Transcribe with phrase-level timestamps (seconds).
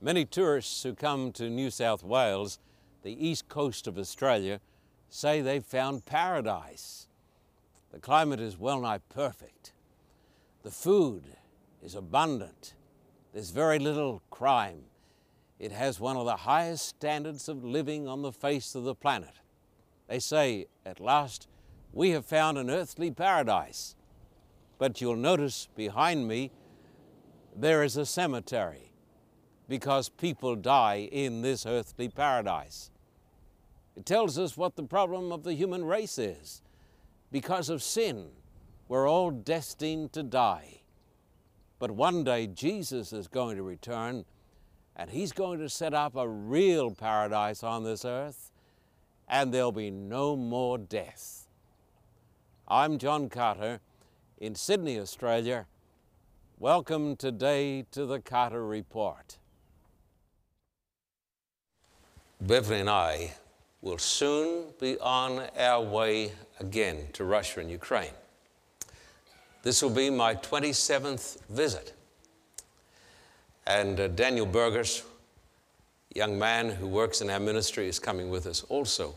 [0.00, 2.60] Many tourists who come to New South Wales,
[3.02, 4.60] the east coast of Australia,
[5.10, 7.08] say they've found paradise.
[7.90, 9.72] The climate is well nigh perfect.
[10.62, 11.24] The food
[11.82, 12.74] is abundant.
[13.32, 14.82] There's very little crime.
[15.58, 19.40] It has one of the highest standards of living on the face of the planet.
[20.06, 21.48] They say, at last,
[21.92, 23.96] we have found an earthly paradise.
[24.78, 26.52] But you'll notice behind me,
[27.56, 28.88] there is a cemetery
[29.68, 32.90] because people die in this earthly paradise.
[33.96, 36.62] It tells us what the problem of the human race is.
[37.30, 38.28] Because of sin,
[38.88, 40.80] we're all destined to die.
[41.78, 44.24] But one day Jesus is going to return
[44.96, 48.50] and he's going to set up a real paradise on this earth
[49.28, 51.48] and there'll be no more death.
[52.66, 53.80] I'm John Carter
[54.38, 55.66] in Sydney, Australia.
[56.58, 59.38] Welcome today to the Carter Report.
[62.40, 63.32] Beverly and I
[63.82, 68.12] will soon be on our way again to Russia and Ukraine.
[69.62, 71.94] This will be my 27th visit.
[73.66, 75.02] And uh, Daniel Burgess,
[76.14, 79.14] young man who works in our ministry, is coming with us also.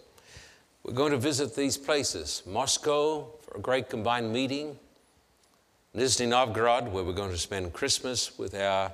[0.83, 4.78] We're going to visit these places Moscow for a great combined meeting,
[5.95, 8.91] Nizhny Novgorod, where we're going to spend Christmas with our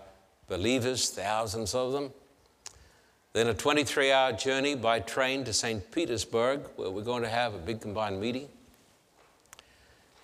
[0.49, 2.11] believers, thousands of them.
[3.37, 5.91] Then a 23 hour journey by train to St.
[5.91, 8.49] Petersburg, where we're going to have a big combined meeting.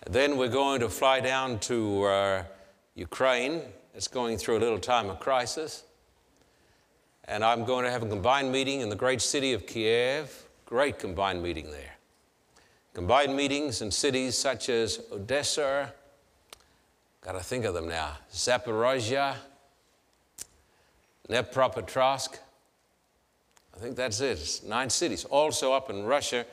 [0.09, 2.43] Then we're going to fly down to uh,
[2.95, 3.61] Ukraine.
[3.93, 5.83] It's going through a little time of crisis.
[7.25, 10.47] And I'm going to have a combined meeting in the great city of Kiev.
[10.65, 11.93] Great combined meeting there.
[12.95, 15.93] Combined meetings in cities such as Odessa,
[17.21, 19.35] got to think of them now, Zaporozhye,
[21.29, 22.39] Dnepropetrovsk,
[23.75, 24.39] I think that's it.
[24.39, 25.25] It's nine cities.
[25.25, 26.45] Also, up in Russia,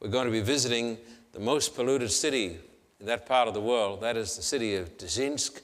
[0.00, 0.98] we're going to be visiting
[1.32, 2.58] the most polluted city
[3.00, 4.00] in that part of the world.
[4.00, 5.60] That is the city of Dzerzhinsk.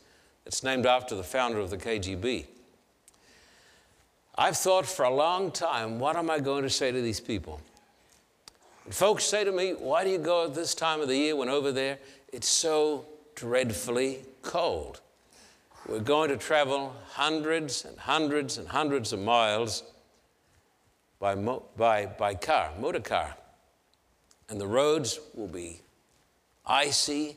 [0.47, 2.47] It's named after the founder of the KGB.
[4.37, 7.61] I've thought for a long time, what am I going to say to these people?
[8.85, 11.37] And folks say to me, why do you go at this time of the year
[11.37, 11.99] when over there
[12.33, 15.01] it's so dreadfully cold?
[15.87, 19.83] We're going to travel hundreds and hundreds and hundreds of miles
[21.21, 23.37] by, mo- by, by car, motor car.
[24.49, 25.83] And the roads will be
[26.67, 27.37] icy,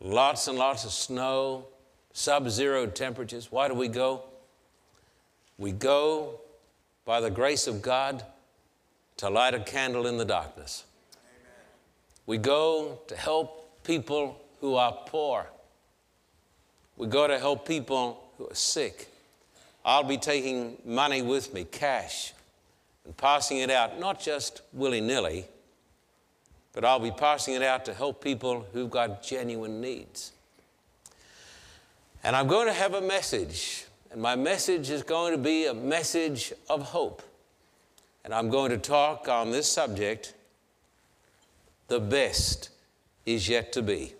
[0.00, 1.66] lots and lots of snow,
[2.12, 3.50] sub zero temperatures.
[3.50, 4.24] Why do we go?
[5.56, 6.40] We go
[7.06, 8.22] by the grace of God
[9.18, 10.84] to light a candle in the darkness.
[11.14, 11.54] Amen.
[12.26, 15.46] We go to help people who are poor.
[16.96, 19.08] We go to help people who are sick.
[19.84, 22.34] I'll be taking money with me, cash,
[23.06, 25.46] and passing it out, not just willy nilly,
[26.72, 30.32] but I'll be passing it out to help people who've got genuine needs.
[32.22, 35.74] And I'm going to have a message, and my message is going to be a
[35.74, 37.22] message of hope.
[38.24, 40.34] And I'm going to talk on this subject
[41.86, 42.70] the best
[43.24, 44.14] is yet to be.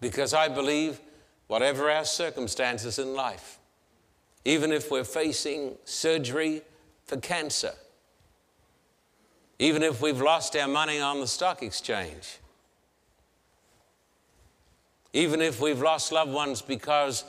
[0.00, 0.98] Because I believe,
[1.46, 3.58] whatever our circumstances in life,
[4.46, 6.62] even if we're facing surgery
[7.10, 7.72] for cancer.
[9.58, 12.38] Even if we've lost our money on the stock exchange.
[15.12, 17.24] Even if we've lost loved ones because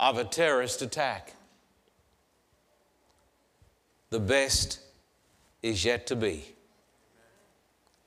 [0.00, 1.34] of a terrorist attack.
[4.08, 4.80] The best
[5.62, 6.54] is yet to be.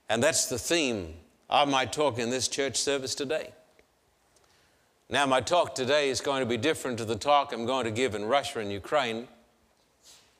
[0.08, 1.14] And that's the theme
[1.48, 3.52] of my talk in this church service today.
[5.08, 7.92] Now, my talk today is going to be different to the talk I'm going to
[7.92, 9.28] give in Russia and Ukraine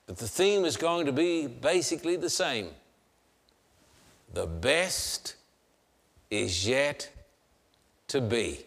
[0.06, 2.68] but the theme is going to be basically the same.
[4.32, 5.36] The best
[6.30, 7.10] is yet
[8.08, 8.66] to be.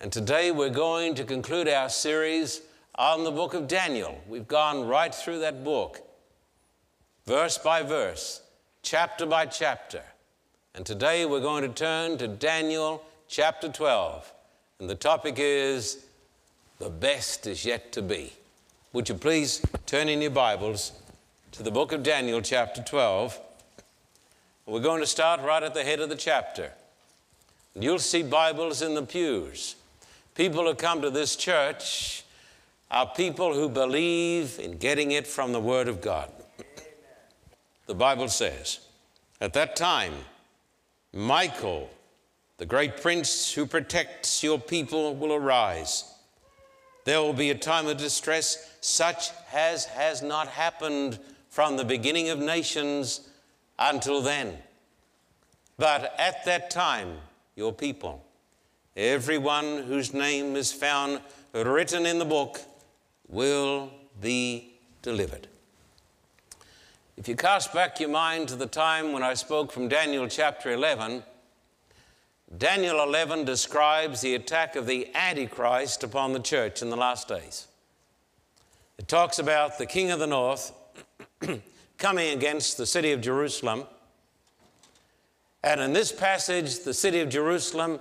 [0.00, 2.60] And today we're going to conclude our series
[2.94, 4.20] on the book of Daniel.
[4.28, 6.02] We've gone right through that book,
[7.26, 8.42] verse by verse,
[8.82, 10.02] chapter by chapter.
[10.74, 14.30] And today we're going to turn to Daniel chapter 12.
[14.78, 16.04] And the topic is
[16.78, 18.34] The Best is Yet to Be.
[18.96, 20.92] Would you please turn in your Bibles
[21.52, 23.38] to the book of Daniel, chapter 12?
[24.64, 26.72] We're going to start right at the head of the chapter.
[27.78, 29.76] You'll see Bibles in the pews.
[30.34, 32.24] People who come to this church
[32.90, 36.32] are people who believe in getting it from the Word of God.
[37.84, 38.78] The Bible says,
[39.42, 40.14] At that time,
[41.12, 41.90] Michael,
[42.56, 46.15] the great prince who protects your people, will arise
[47.06, 52.30] There will be a time of distress such as has not happened from the beginning
[52.30, 53.28] of nations
[53.78, 54.58] until then.
[55.78, 57.18] But at that time,
[57.54, 58.24] your people,
[58.96, 61.20] everyone whose name is found
[61.52, 62.58] written in the book,
[63.28, 65.46] will be delivered.
[67.16, 70.72] If you cast back your mind to the time when I spoke from Daniel chapter
[70.72, 71.22] 11,
[72.54, 77.66] Daniel 11 describes the attack of the Antichrist upon the church in the last days.
[78.98, 80.72] It talks about the king of the north
[81.98, 83.84] coming against the city of Jerusalem.
[85.64, 87.98] And in this passage, the city of Jerusalem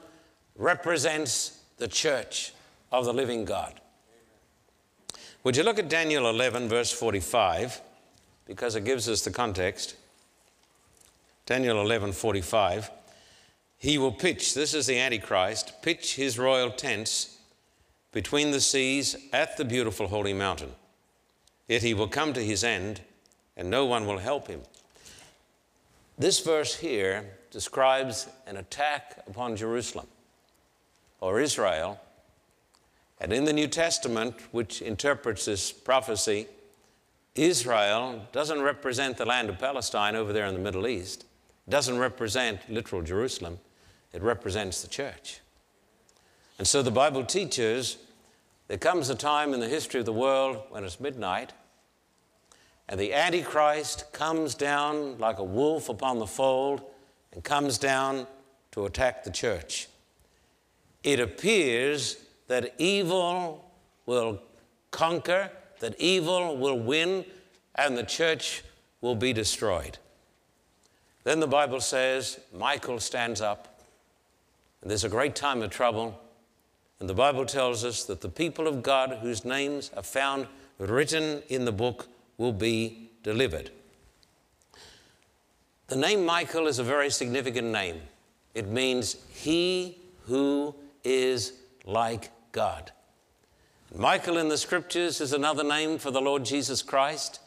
[0.55, 2.53] represents the church
[2.91, 3.81] of the living God.
[5.43, 7.81] Would you look at Daniel 11, verse 45,
[8.45, 9.95] because it gives us the context?
[11.45, 12.89] Daniel 11, 45.
[13.77, 17.37] He will pitch, this is the Antichrist, pitch his royal tents
[18.11, 20.71] between the seas at the beautiful holy mountain.
[21.67, 23.01] Yet he will come to his end,
[23.57, 24.61] and no one will help him.
[26.17, 30.07] This verse here describes an attack upon Jerusalem
[31.19, 31.99] or Israel.
[33.19, 36.47] And in the New Testament, which interprets this prophecy,
[37.35, 41.25] Israel doesn't represent the land of Palestine over there in the Middle East,
[41.67, 43.59] doesn't represent literal Jerusalem,
[44.13, 45.41] it represents the church.
[46.57, 47.97] And so the Bible teaches
[48.67, 51.53] there comes a time in the history of the world when it's midnight
[52.87, 56.81] and the Antichrist comes down like a wolf upon the fold
[57.33, 58.27] and comes down
[58.71, 59.87] to attack the church.
[61.03, 63.71] It appears that evil
[64.05, 64.39] will
[64.91, 67.25] conquer, that evil will win,
[67.75, 68.63] and the church
[69.01, 69.97] will be destroyed.
[71.25, 73.81] Then the Bible says Michael stands up,
[74.81, 76.21] and there's a great time of trouble.
[76.99, 81.41] And the Bible tells us that the people of God, whose names are found written
[81.49, 82.07] in the book,
[82.37, 83.71] will be delivered.
[85.87, 88.01] The name Michael is a very significant name.
[88.53, 89.97] It means he
[90.27, 91.53] who is
[91.85, 92.91] like God.
[93.95, 97.39] Michael in the scriptures is another name for the Lord Jesus Christ,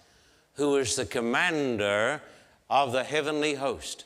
[0.55, 2.21] who is the commander
[2.70, 4.05] of the heavenly host.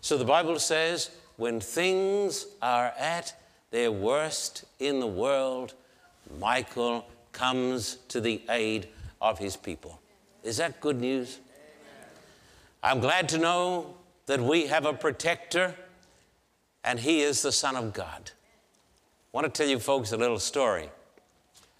[0.00, 3.34] So the Bible says, when things are at
[3.70, 5.74] their worst in the world,
[6.38, 8.88] Michael comes to the aid
[9.20, 10.00] of his people.
[10.42, 11.40] Is that good news?
[12.82, 13.94] I'm glad to know
[14.26, 15.74] that we have a protector
[16.82, 18.30] and he is the Son of God.
[19.32, 20.88] I want to tell you folks a little story.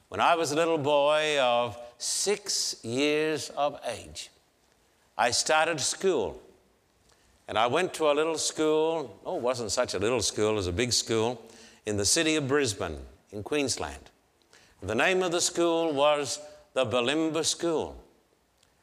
[0.08, 4.30] When I was a little boy of six years of age,
[5.20, 6.40] I started school.
[7.46, 10.55] And I went to a little school, oh, it wasn't such a little school, it
[10.55, 11.43] was a big school,
[11.84, 12.96] in the city of Brisbane
[13.31, 14.11] in Queensland.
[14.82, 16.40] The name of the school was
[16.72, 18.02] the Bulimba School.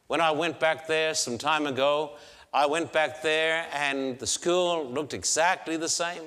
[0.05, 2.11] When I went back there some time ago,
[2.53, 6.21] I went back there and the school looked exactly the same.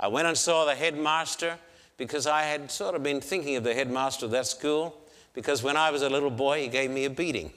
[0.00, 1.56] I went and saw the headmaster
[1.98, 4.98] because I had sort of been thinking of the headmaster of that school
[5.34, 7.52] because when I was a little boy, he gave me a beating.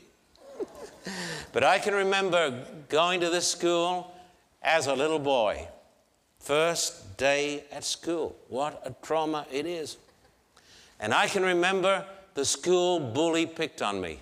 [1.52, 4.14] but I can remember going to this school
[4.62, 5.68] as a little boy.
[6.40, 8.36] First day at school.
[8.48, 9.98] What a trauma it is.
[11.00, 14.20] And I can remember the school bully picked on me.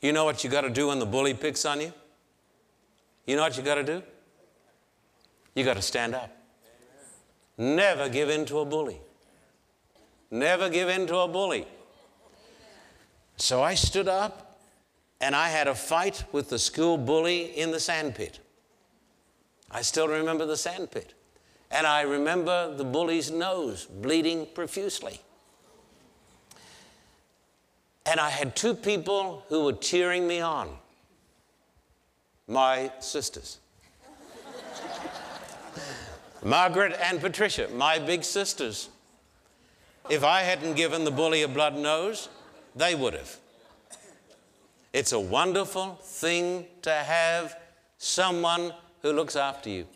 [0.00, 1.92] You know what you got to do when the bully picks on you?
[3.26, 4.02] You know what you got to do?
[5.54, 6.30] You got to stand up.
[7.56, 9.00] Never give in to a bully.
[10.30, 11.66] Never give in to a bully.
[13.36, 14.43] So I stood up
[15.24, 18.40] and I had a fight with the school bully in the sandpit.
[19.70, 21.14] I still remember the sandpit.
[21.70, 25.22] And I remember the bully's nose bleeding profusely.
[28.04, 30.68] And I had two people who were cheering me on
[32.46, 33.60] my sisters.
[36.44, 38.90] Margaret and Patricia, my big sisters.
[40.10, 42.28] If I hadn't given the bully a blood nose,
[42.76, 43.38] they would have.
[44.94, 47.56] It's a wonderful thing to have
[47.98, 48.72] someone
[49.02, 49.88] who looks after you.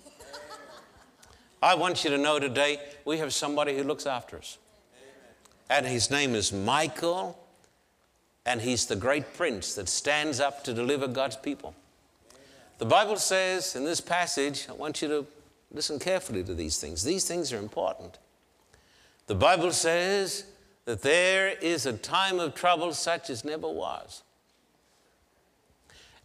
[1.62, 4.58] I want you to know today we have somebody who looks after us.
[5.70, 7.38] And his name is Michael
[8.44, 11.76] and he's the great prince that stands up to deliver God's people.
[12.78, 15.26] The Bible says in this passage, I want you to
[15.70, 17.04] listen carefully to these things.
[17.04, 18.18] These things are important.
[19.28, 20.46] The Bible says
[20.86, 24.24] that there is a time of trouble such as never was.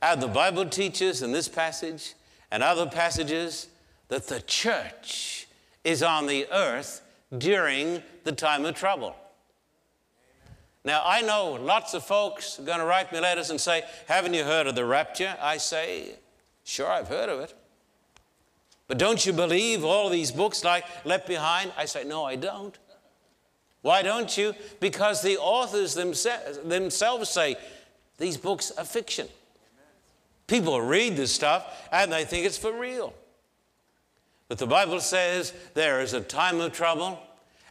[0.04, 2.14] And the Bible teaches in this passage
[2.52, 3.68] and other passages
[4.10, 5.48] that the church
[5.86, 7.02] is on the earth
[7.38, 9.16] during the time of trouble.
[10.84, 14.34] Now, I know lots of folks are going to write me letters and say, Haven't
[14.34, 15.38] you heard of the rapture?
[15.42, 16.16] I say,
[16.66, 17.54] Sure, I've heard of it.
[18.90, 21.72] But don't you believe all these books like Left Behind?
[21.78, 22.78] I say, No, I don't.
[23.84, 24.54] Why don't you?
[24.82, 27.56] Because the authors themselves say
[28.18, 29.30] these books are fiction.
[30.54, 33.16] People read this stuff and they think it's for real.
[34.48, 37.18] But the Bible says there is a time of trouble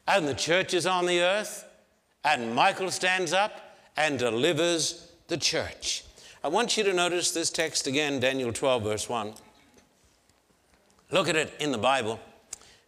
[0.08, 1.64] and the church is on the earth
[2.24, 6.04] and Michael stands up and delivers the church.
[6.42, 9.32] I want you to notice this text again, Daniel 12, verse 1.
[11.12, 12.18] Look at it in the Bible.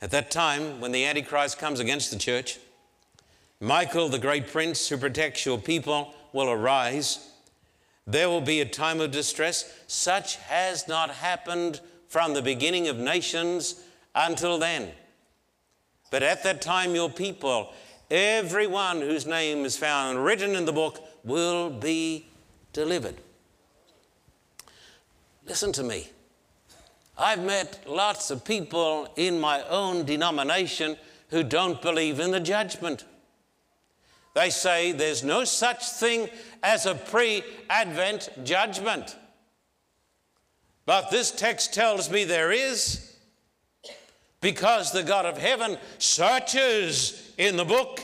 [0.02, 2.58] At that time, when the Antichrist comes against the church,
[3.60, 7.30] Michael, the great prince who protects your people, will arise.
[8.06, 12.98] There will be a time of distress, such has not happened from the beginning of
[12.98, 13.82] nations
[14.14, 14.90] until then.
[16.10, 17.72] But at that time, your people,
[18.10, 22.26] everyone whose name is found written in the book, will be
[22.72, 23.16] delivered.
[25.46, 26.08] Listen to me.
[27.16, 30.96] I've met lots of people in my own denomination
[31.30, 33.04] who don't believe in the judgment.
[34.34, 36.28] They say there's no such thing
[36.62, 39.16] as a pre Advent judgment.
[40.86, 43.16] But this text tells me there is,
[44.40, 48.00] because the God of heaven searches in the book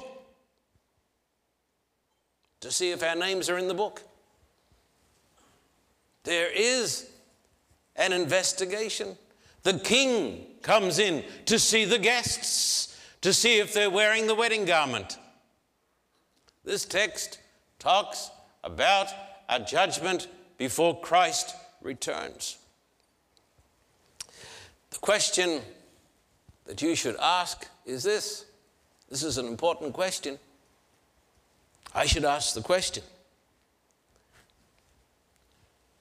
[2.60, 4.02] to see if our names are in the book.
[6.24, 7.10] There is
[7.96, 9.16] an investigation.
[9.62, 14.64] The king comes in to see the guests, to see if they're wearing the wedding
[14.64, 15.18] garment.
[16.70, 17.40] This text
[17.80, 18.30] talks
[18.62, 19.08] about
[19.48, 22.58] a judgment before Christ returns.
[24.90, 25.62] The question
[26.66, 28.44] that you should ask is this
[29.08, 30.38] this is an important question.
[31.92, 33.02] I should ask the question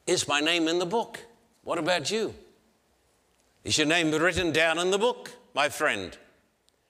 [0.05, 1.19] Is my name in the book?
[1.63, 2.35] What about you?
[3.63, 6.15] Is your name written down in the book, my friend?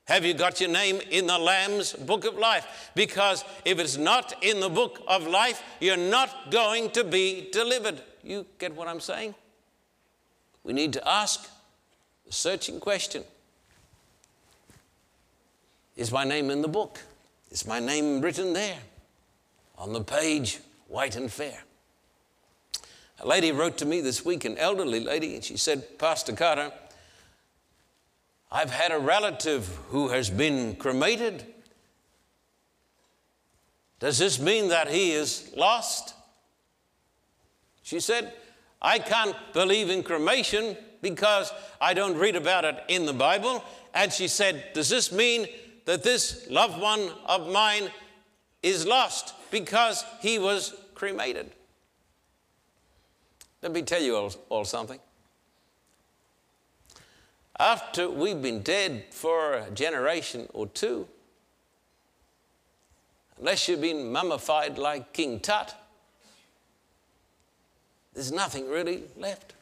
[0.10, 2.90] Have you got your name in the Lamb's book of life?
[2.96, 8.02] Because if it's not in the book of life, you're not going to be delivered.
[8.24, 9.36] You get what I'm saying?
[10.64, 11.48] We need to ask
[12.26, 13.24] the searching question
[15.96, 17.00] Is my name in the book?
[17.52, 18.80] Is my name written there
[19.78, 21.64] on the page, white and fair?
[23.20, 26.72] A lady wrote to me this week, an elderly lady, and she said, Pastor Carter,
[28.52, 31.46] I've had a relative who has been cremated.
[34.00, 36.16] Does this mean that he is lost?
[37.84, 38.34] She said,
[38.82, 43.64] I can't believe in cremation because I don't read about it in the Bible.
[43.94, 45.48] And she said, Does this mean
[45.86, 47.90] that this loved one of mine
[48.64, 51.52] is lost because he was cremated?
[53.62, 55.00] Let me tell you all, all something.
[57.60, 61.08] After we've been dead for a generation or two,
[63.38, 65.76] unless you've been mummified like King Tut,
[68.14, 69.56] there's nothing really left.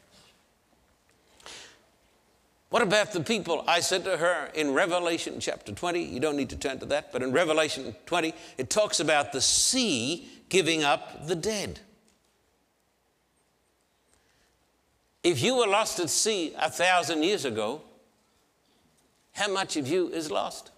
[2.70, 3.64] What about the people?
[3.66, 7.12] I said to her in Revelation chapter 20, you don't need to turn to that,
[7.12, 11.80] but in Revelation 20, it talks about the sea giving up the dead.
[15.24, 17.82] If you were lost at sea a thousand years ago,
[19.38, 20.72] how much of you is lost?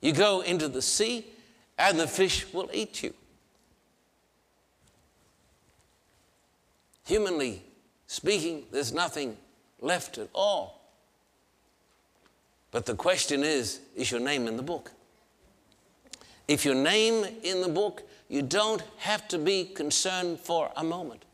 [0.00, 1.26] You go into the sea,
[1.76, 3.12] and the fish will eat you.
[7.04, 7.62] Humanly
[8.06, 9.36] speaking, there's nothing
[9.80, 10.80] left at all.
[12.70, 14.92] But the question is is your name in the book?
[16.46, 21.24] If your name in the book, you don't have to be concerned for a moment.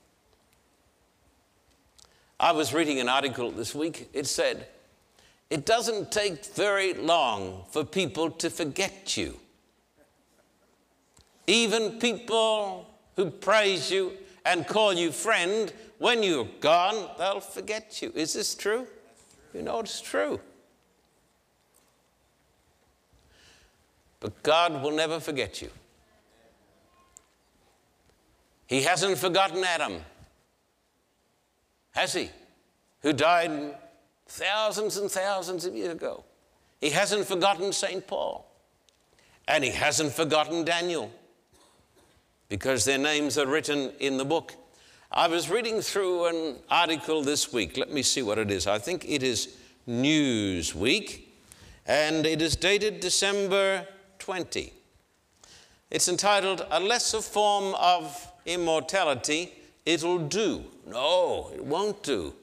[2.41, 4.09] I was reading an article this week.
[4.13, 4.67] It said,
[5.51, 9.39] it doesn't take very long for people to forget you.
[11.47, 12.87] Even people
[13.17, 14.13] who praise you
[14.45, 18.13] and call you friend, when you're gone, they'll forget you.
[18.15, 18.87] Is this true?
[19.55, 20.41] You know it's true.
[24.21, 25.71] But God will never forget you.
[28.67, 30.05] He hasn't forgotten Adam,
[31.93, 32.29] has he?
[33.01, 33.75] Who died
[34.29, 36.25] thousands and thousands of years ago.
[36.81, 38.07] He hasn't forgotten St.
[38.07, 38.47] Paul.
[39.49, 41.11] And he hasn't forgotten Daniel
[42.49, 44.55] because their names are written in the book.
[45.11, 47.79] I was reading through an article this week.
[47.79, 48.67] Let me see what it is.
[48.67, 49.57] I think it is
[49.89, 51.23] Newsweek,
[51.87, 54.71] and it is dated December 20.
[55.91, 59.55] It's entitled A Lesser Form of Immortality.
[59.87, 60.65] It'll do.
[60.87, 62.35] No, it won't do.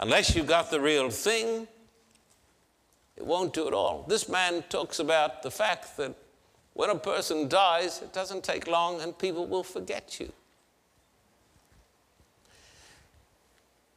[0.00, 1.66] Unless you've got the real thing,
[3.16, 4.04] it won't do at all.
[4.08, 6.14] This man talks about the fact that
[6.74, 10.32] when a person dies, it doesn't take long and people will forget you.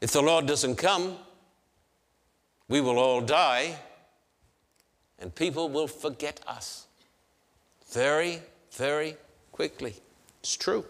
[0.01, 1.17] If the Lord doesn't come,
[2.67, 3.75] we will all die
[5.19, 6.87] and people will forget us
[7.91, 8.39] very,
[8.71, 9.17] very
[9.51, 9.95] quickly.
[10.39, 10.83] It's true.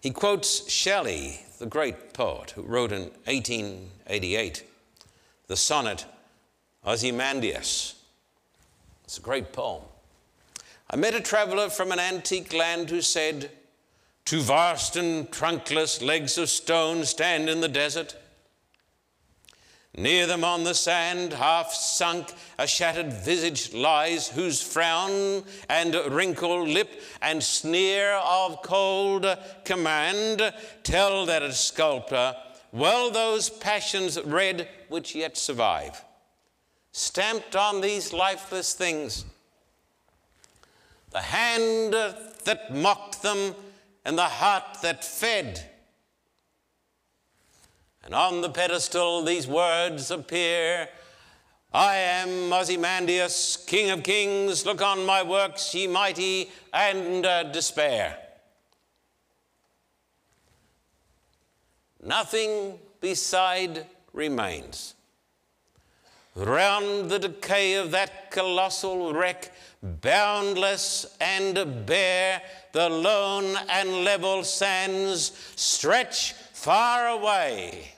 [0.00, 4.64] He quotes Shelley, the great poet who wrote in 1888
[5.46, 6.04] the sonnet
[6.84, 7.94] Ozymandias.
[9.04, 9.80] It's a great poem.
[10.90, 13.50] I met a traveler from an antique land who said,
[14.26, 18.14] Two vast and trunkless legs of stone stand in the desert.
[19.96, 26.68] Near them on the sand, half sunk, a shattered visage lies, whose frown and wrinkled
[26.68, 29.24] lip and sneer of cold
[29.64, 32.34] command tell that a sculptor
[32.72, 36.04] well those passions read which yet survive.
[36.90, 39.24] Stamped on these lifeless things,
[41.10, 43.54] the hand that mocked them
[44.04, 45.70] and the heart that fed
[48.04, 50.88] and on the pedestal these words appear
[51.74, 54.64] I am Ozymandias, King of kings.
[54.64, 58.16] Look on my works, ye mighty, and uh, despair.
[62.00, 64.94] Nothing beside remains.
[66.36, 75.32] Round the decay of that colossal wreck, boundless and bare, the lone and level sands
[75.56, 77.93] stretch far away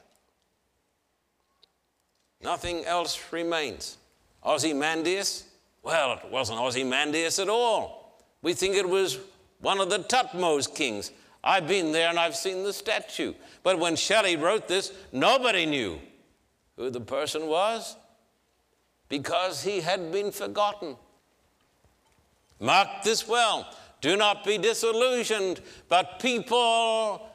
[2.43, 3.99] Nothing else remains.
[4.45, 5.45] Ozymandias?
[5.83, 8.23] Well, it wasn't Ozymandias at all.
[8.43, 9.19] We think it was
[9.61, 11.13] one of the Thutmose kings.
[11.43, 13.35] I've been there and I've seen the statue.
[13.63, 15.99] But when Shelley wrote this, nobody knew
[16.77, 17.97] who the person was
[19.09, 20.97] because he had been forgotten.
[22.61, 23.69] Mark this well.
[24.01, 27.29] Do not be disillusioned, but people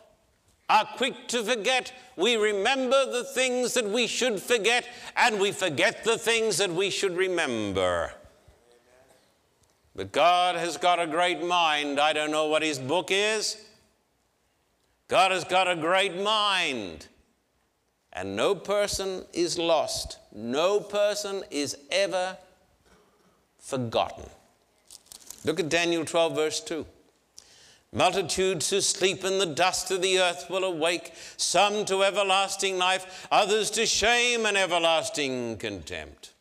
[0.71, 1.91] are quick to forget.
[2.15, 6.89] We remember the things that we should forget, and we forget the things that we
[6.89, 8.13] should remember.
[9.95, 11.99] But God has got a great mind.
[11.99, 13.57] I don't know what his book is.
[15.09, 17.07] God has got a great mind.
[18.13, 20.17] And no person is lost.
[20.33, 22.37] No person is ever
[23.59, 24.29] forgotten.
[25.43, 26.85] Look at Daniel 12, verse 2.
[27.93, 33.27] Multitudes who sleep in the dust of the earth will awake, some to everlasting life,
[33.29, 36.33] others to shame and everlasting contempt.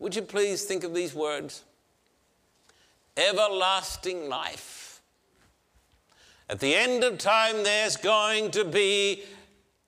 [0.00, 1.62] Would you please think of these words?
[3.16, 5.00] Everlasting life.
[6.48, 9.22] At the end of time, there's going to be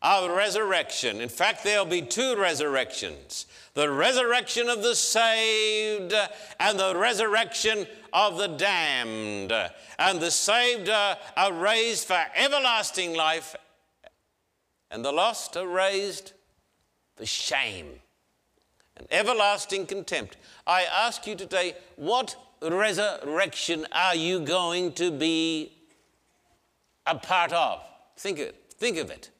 [0.02, 1.20] a resurrection.
[1.20, 6.14] In fact, there'll be two resurrections the resurrection of the saved
[6.60, 9.52] and the resurrection of the damned.
[9.98, 13.56] And the saved are, are raised for everlasting life,
[14.90, 16.32] and the lost are raised
[17.16, 18.00] for shame
[18.96, 20.36] and everlasting contempt.
[20.66, 25.72] I ask you today, what resurrection are you going to be
[27.06, 27.80] a part of?
[28.16, 28.74] Think of it.
[28.74, 29.30] Think of it.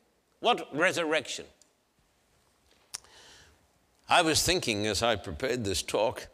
[0.40, 1.44] What resurrection?
[4.12, 6.28] I was thinking as I prepared this talk,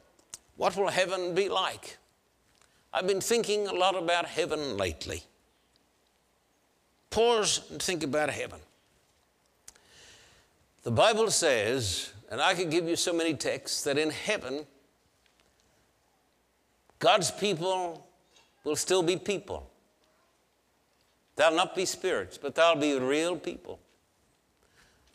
[0.56, 1.98] what will heaven be like?
[2.92, 5.22] I've been thinking a lot about heaven lately.
[7.08, 8.58] Pause and think about heaven.
[10.82, 14.66] The Bible says, and I could give you so many texts, that in heaven,
[16.98, 18.08] God's people
[18.64, 19.70] will still be people.
[21.36, 23.78] They'll not be spirits, but they'll be real people.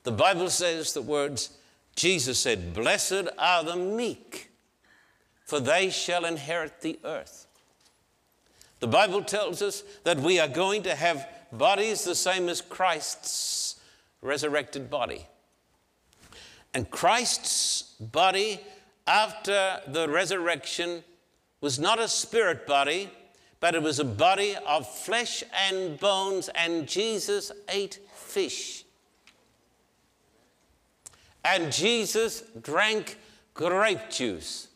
[0.03, 1.57] The Bible says the words,
[1.95, 4.51] Jesus said, Blessed are the meek,
[5.45, 7.47] for they shall inherit the earth.
[8.79, 13.79] The Bible tells us that we are going to have bodies the same as Christ's
[14.21, 15.27] resurrected body.
[16.73, 18.59] And Christ's body
[19.05, 21.03] after the resurrection
[21.61, 23.09] was not a spirit body,
[23.59, 28.82] but it was a body of flesh and bones, and Jesus ate fish.
[31.43, 33.17] And Jesus drank
[33.53, 34.67] grape juice.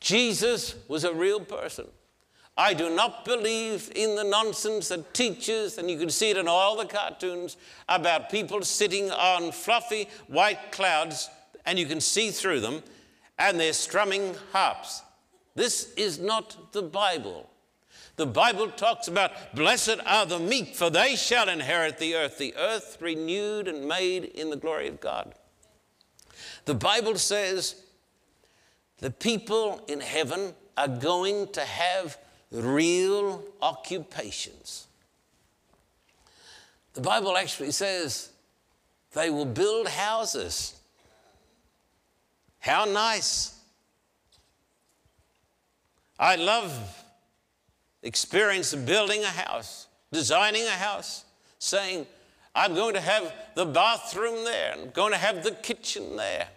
[0.00, 1.86] Jesus was a real person.
[2.56, 6.48] I do not believe in the nonsense that teaches, and you can see it in
[6.48, 7.56] all the cartoons,
[7.88, 11.30] about people sitting on fluffy white clouds,
[11.66, 12.82] and you can see through them,
[13.38, 15.02] and they're strumming harps.
[15.54, 17.48] This is not the Bible.
[18.18, 22.52] The Bible talks about, blessed are the meek, for they shall inherit the earth, the
[22.56, 25.36] earth renewed and made in the glory of God.
[26.64, 27.76] The Bible says
[28.98, 32.18] the people in heaven are going to have
[32.50, 34.88] real occupations.
[36.94, 38.30] The Bible actually says
[39.12, 40.74] they will build houses.
[42.58, 43.54] How nice!
[46.18, 47.04] I love
[48.02, 51.24] experience of building a house, designing a house,
[51.58, 52.06] saying,
[52.54, 56.48] I'm going to have the bathroom there, I'm going to have the kitchen there.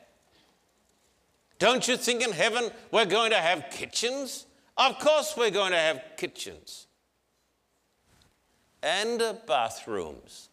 [1.60, 4.48] Don't you think in heaven we're going to have kitchens?
[4.78, 6.88] Of course, we're going to have kitchens
[8.82, 10.50] and bathrooms.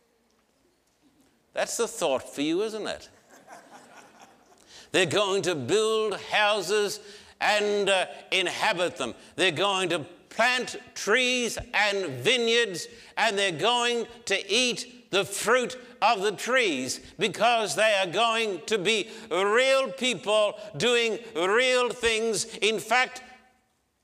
[1.54, 3.08] That's the thought for you, isn't it?
[4.92, 7.00] They're going to build houses
[7.40, 9.14] and uh, inhabit them.
[9.36, 10.04] They're going to
[10.38, 17.74] plant trees and vineyards, and they're going to eat the fruit of the trees because
[17.74, 22.44] they are going to be real people doing real things.
[22.62, 23.20] In fact,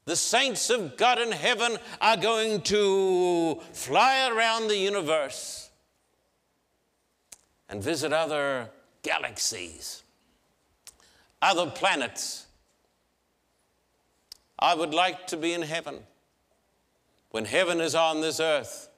[0.07, 5.71] the saints of God in heaven are going to fly around the universe
[7.69, 8.71] and visit other
[9.03, 10.03] galaxies,
[11.41, 12.47] other planets.
[14.59, 16.01] I would like to be in heaven
[17.35, 18.89] when heaven is on this earth.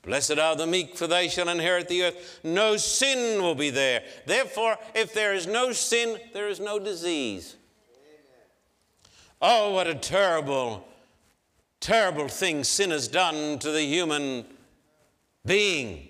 [0.00, 2.40] Blessed are the meek, for they shall inherit the earth.
[2.42, 4.04] No sin will be there.
[4.24, 7.56] Therefore, if there is no sin, there is no disease.
[9.42, 10.88] Oh, what a terrible,
[11.78, 14.46] terrible thing sin has done to the human
[15.44, 16.08] being.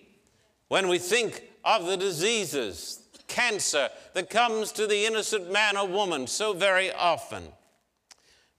[0.68, 6.28] When we think of the diseases, cancer that comes to the innocent man or woman
[6.28, 7.48] so very often.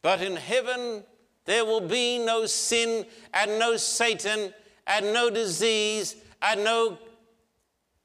[0.02, 1.06] But in heaven,
[1.48, 4.54] there will be no sin and no Satan
[4.86, 6.98] and no disease and no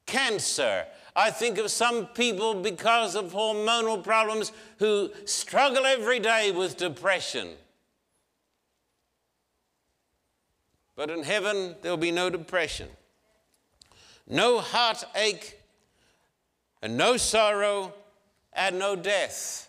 [0.07, 0.87] cancer.
[1.15, 7.49] I think of some people because of hormonal problems who struggle every day with depression.
[10.95, 12.89] But in heaven, there'll be no depression,
[14.29, 15.59] no heartache,
[16.81, 17.93] and no sorrow,
[18.53, 19.69] and no death.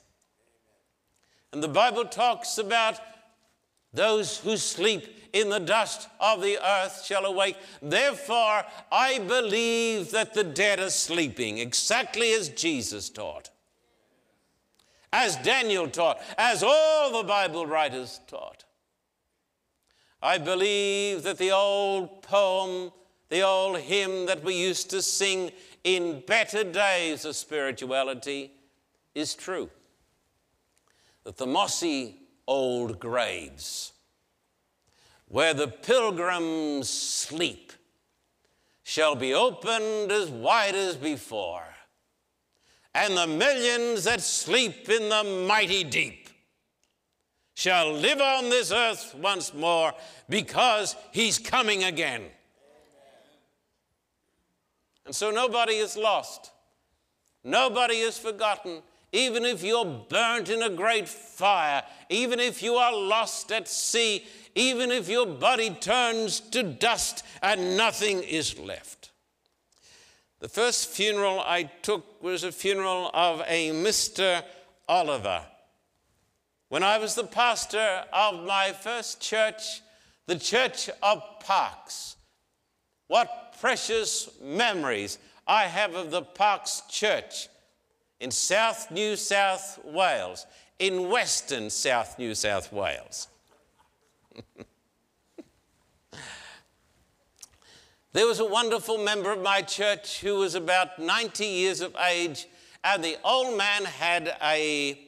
[1.51, 2.99] And the Bible talks about
[3.93, 7.57] those who sleep in the dust of the earth shall awake.
[7.81, 13.49] Therefore, I believe that the dead are sleeping, exactly as Jesus taught,
[15.11, 18.63] as Daniel taught, as all the Bible writers taught.
[20.21, 22.91] I believe that the old poem,
[23.29, 25.51] the old hymn that we used to sing
[25.83, 28.51] in better days of spirituality
[29.13, 29.69] is true.
[31.25, 33.93] That the mossy old graves,
[35.27, 37.73] where the pilgrims sleep,
[38.83, 41.63] shall be opened as wide as before,
[42.93, 46.29] and the millions that sleep in the mighty deep
[47.55, 49.93] shall live on this earth once more
[50.29, 52.23] because he's coming again.
[55.05, 56.51] And so nobody is lost.
[57.43, 58.81] Nobody is forgotten
[59.13, 64.25] even if you're burnt in a great fire, even if you are lost at sea,
[64.55, 69.11] even if your body turns to dust and nothing is left.
[70.39, 74.43] The first funeral I took was a funeral of a Mr.
[74.89, 75.43] Oliver.
[76.69, 79.81] When I was the pastor of my first church,
[80.25, 82.15] the Church of Parkes,
[83.07, 87.47] what precious memories I have of the Parkes Church
[88.23, 90.47] in South New South Wales,
[90.79, 93.27] in Western South New South Wales.
[98.13, 102.47] there was a wonderful member of my church who was about 90 years of age,
[102.85, 105.01] and the old man had a,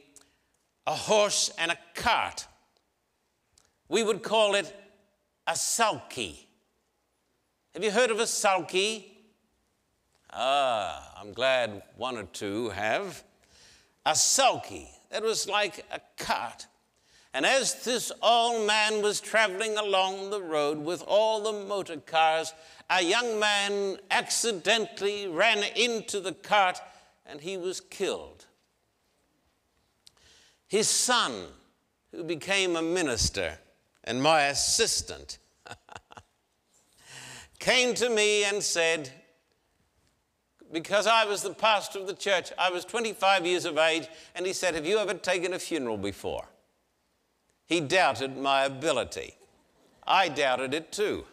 [0.86, 2.46] a horse and a cart.
[3.88, 4.78] We would call it
[5.46, 6.46] a sulky.
[7.72, 9.16] Have you heard of a sulky?
[10.30, 13.24] Ah, I'm glad one or two have.
[14.04, 14.88] A sulky.
[15.10, 16.68] That was like a cart.
[17.34, 22.54] And as this old man was traveling along the road with all the motor cars,
[22.88, 26.78] a young man accidentally ran into the cart
[27.26, 28.46] and he was killed.
[30.68, 31.32] His son,
[32.12, 33.58] who became a minister
[34.04, 35.38] and my assistant,
[37.58, 39.10] came to me and said,
[40.72, 42.52] because I was the pastor of the church.
[42.58, 45.96] I was 25 years of age, and he said, Have you ever taken a funeral
[45.96, 46.46] before?
[47.66, 49.36] He doubted my ability.
[50.06, 51.24] I doubted it too.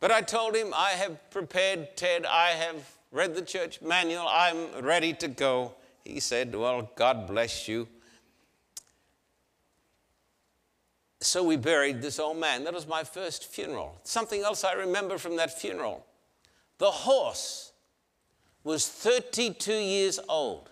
[0.00, 4.82] But I told him, I have prepared, Ted, I have read the church manual, I'm
[4.82, 5.74] ready to go.
[6.04, 7.88] He said, Well, God bless you.
[11.20, 12.62] So we buried this old man.
[12.62, 13.98] That was my first funeral.
[14.04, 16.06] Something else I remember from that funeral
[16.78, 17.72] the horse
[18.64, 20.70] was 32 years old.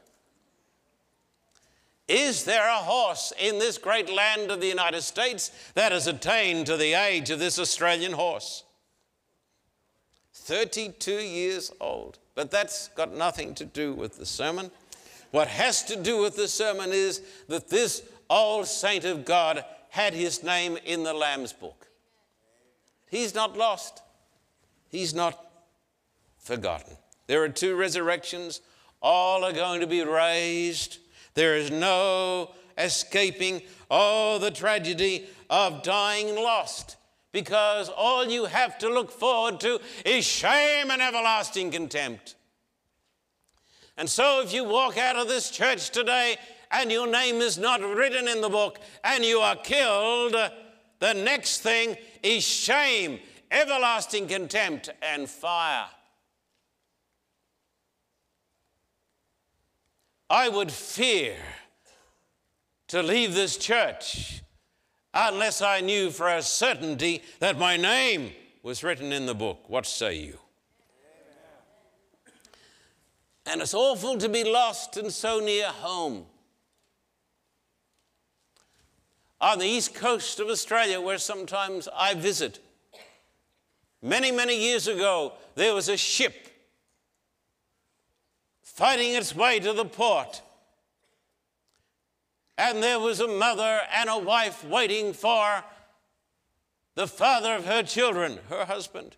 [2.08, 6.66] Is there a horse in this great land of the United States that has attained
[6.66, 8.62] to the age of this Australian horse?
[10.32, 12.18] 32 years old.
[12.36, 14.70] But that's got nothing to do with the sermon.
[15.32, 20.14] What has to do with the sermon is that this old saint of God had
[20.14, 21.88] his name in the Lamb's book.
[23.10, 24.02] He's not lost,
[24.90, 25.45] he's not
[26.46, 26.96] forgotten.
[27.26, 28.60] There are two resurrections,
[29.02, 30.98] all are going to be raised.
[31.34, 36.96] There is no escaping all the tragedy of dying lost
[37.32, 42.36] because all you have to look forward to is shame and everlasting contempt.
[43.96, 46.36] And so, if you walk out of this church today
[46.70, 50.36] and your name is not written in the book and you are killed,
[50.98, 53.18] the next thing is shame,
[53.50, 55.86] everlasting contempt, and fire.
[60.28, 61.36] I would fear
[62.88, 64.42] to leave this church
[65.14, 69.68] unless I knew for a certainty that my name was written in the book.
[69.68, 70.38] What say you?
[73.46, 76.26] And it's awful to be lost and so near home.
[79.40, 82.58] On the east coast of Australia, where sometimes I visit,
[84.02, 86.45] many, many years ago, there was a ship
[88.76, 90.42] fighting its way to the port.
[92.58, 95.64] And there was a mother and a wife waiting for
[96.94, 99.16] the father of her children, her husband.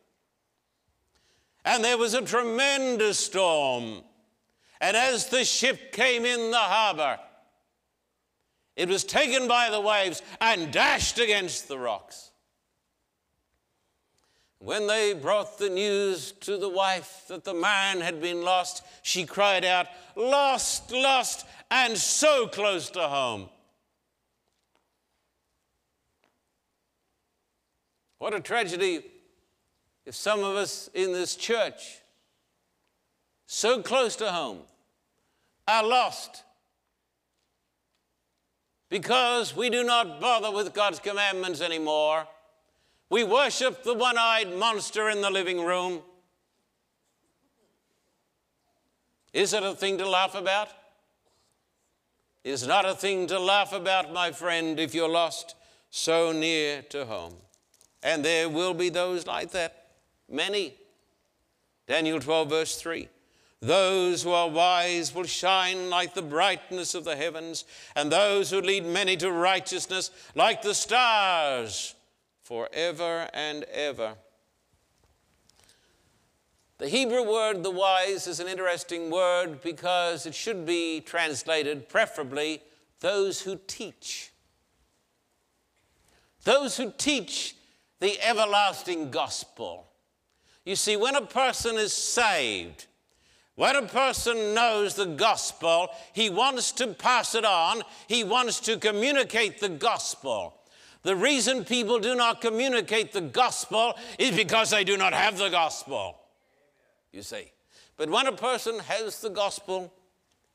[1.64, 4.02] And there was a tremendous storm.
[4.80, 7.18] And as the ship came in the harbor,
[8.76, 12.27] it was taken by the waves and dashed against the rocks.
[14.60, 19.24] When they brought the news to the wife that the man had been lost, she
[19.24, 23.48] cried out, Lost, lost, and so close to home.
[28.18, 29.04] What a tragedy
[30.04, 31.98] if some of us in this church,
[33.46, 34.60] so close to home,
[35.68, 36.42] are lost
[38.88, 42.26] because we do not bother with God's commandments anymore
[43.10, 46.02] we worship the one eyed monster in the living room.
[49.32, 50.68] Is it a thing to laugh about?
[52.44, 55.54] It's not a thing to laugh about, my friend, if you're lost
[55.90, 57.34] so near to home.
[58.02, 59.88] And there will be those like that,
[60.30, 60.74] many.
[61.86, 63.08] Daniel 12, verse 3.
[63.60, 67.64] Those who are wise will shine like the brightness of the heavens,
[67.96, 71.94] and those who lead many to righteousness like the stars
[72.48, 74.14] forever and ever.
[76.78, 82.62] The Hebrew word, the wise, is an interesting word because it should be translated, preferably,
[83.00, 84.32] those who teach.
[86.44, 87.54] Those who teach
[88.00, 89.86] the everlasting gospel.
[90.64, 92.86] You see, when a person is saved,
[93.56, 98.78] when a person knows the gospel, he wants to pass it on, he wants to
[98.78, 100.57] communicate the gospel.
[101.08, 105.48] The reason people do not communicate the gospel is because they do not have the
[105.48, 106.18] gospel.
[107.12, 107.50] You see.
[107.96, 109.90] But when a person has the gospel,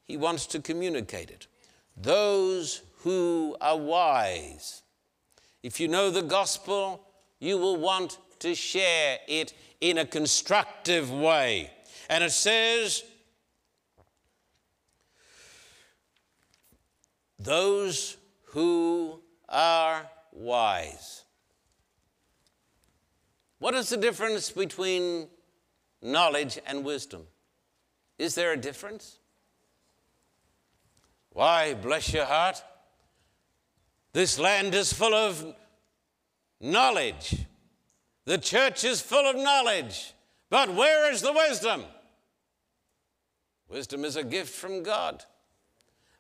[0.04, 1.48] he wants to communicate it.
[1.98, 4.84] Those who are wise.
[5.64, 7.04] If you know the gospel,
[7.40, 11.72] you will want to share it in a constructive way.
[12.12, 13.04] And it says,
[17.40, 18.18] those
[18.50, 21.24] who are wise.
[23.60, 25.28] What is the difference between
[26.02, 27.24] knowledge and wisdom?
[28.18, 29.20] Is there a difference?
[31.30, 32.62] Why, bless your heart,
[34.12, 35.56] this land is full of
[36.62, 37.46] knowledge.
[38.26, 40.14] The church is full of knowledge.
[40.50, 41.84] But where is the wisdom?
[43.68, 45.26] Wisdom is a gift from God.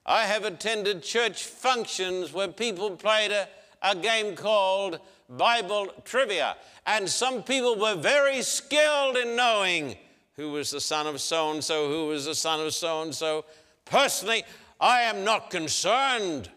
[0.06, 3.48] I have attended church functions where people played a
[3.84, 6.56] a game called Bible Trivia.
[6.86, 9.96] And some people were very skilled in knowing
[10.36, 13.14] who was the son of so and so, who was the son of so and
[13.14, 13.46] so.
[13.86, 14.44] Personally,
[14.80, 16.50] I am not concerned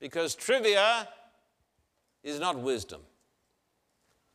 [0.00, 1.08] because trivia
[2.22, 3.00] is not wisdom.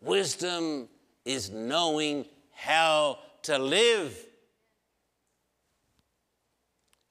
[0.02, 0.88] Wisdom
[1.26, 4.18] is knowing how to live.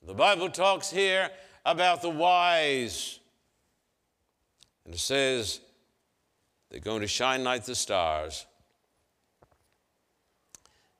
[0.06, 1.30] The Bible talks here
[1.66, 3.20] about the wise.
[4.88, 5.60] And it says
[6.70, 8.46] they're going to shine like the stars.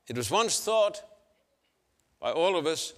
[0.07, 1.01] It was once thought
[2.20, 2.92] by all of us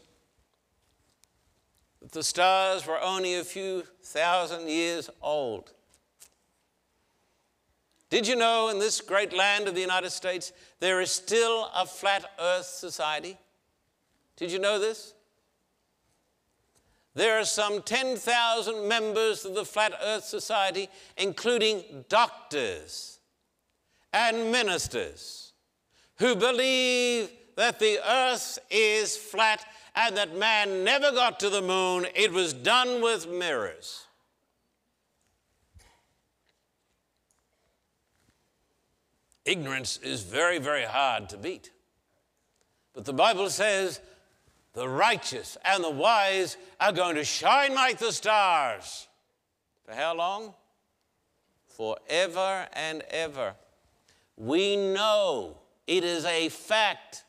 [2.02, 5.70] that the stars were only a few thousand years old.
[8.08, 11.86] Did you know in this great land of the United States there is still a
[11.86, 13.38] flat earth society?
[14.34, 15.14] Did you know this?
[17.14, 23.18] There are some 10,000 members of the Flat Earth Society, including doctors
[24.12, 25.52] and ministers,
[26.18, 32.06] who believe that the earth is flat and that man never got to the moon.
[32.14, 34.06] It was done with mirrors.
[39.44, 41.70] Ignorance is very, very hard to beat.
[42.92, 44.00] But the Bible says
[44.72, 49.08] the righteous and the wise are going to shine like the stars.
[49.84, 50.54] For how long?
[51.66, 53.54] Forever and ever.
[54.36, 55.56] We know
[55.86, 57.24] it is a fact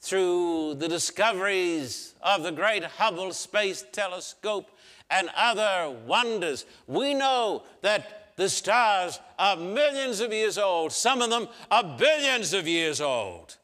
[0.00, 4.70] through the discoveries of the great Hubble Space Telescope
[5.10, 6.64] and other wonders.
[6.86, 12.54] We know that the stars are millions of years old, some of them are billions
[12.54, 13.56] of years old.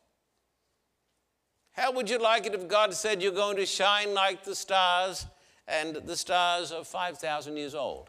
[1.76, 5.26] How would you like it if God said you're going to shine like the stars
[5.68, 8.08] and the stars are 5,000 years old?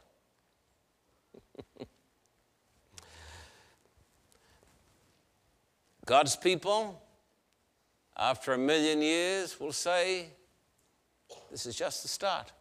[6.05, 7.01] God's people,
[8.15, 10.27] after a million years, will say,
[11.51, 12.53] This is just the start.